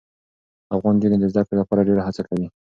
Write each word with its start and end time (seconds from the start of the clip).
افغان 0.75 0.93
نجونې 0.97 1.17
د 1.19 1.25
زده 1.31 1.41
کړې 1.45 1.55
لپاره 1.61 1.85
ډېره 1.87 2.01
هڅه 2.07 2.21
کوي. 2.29 2.47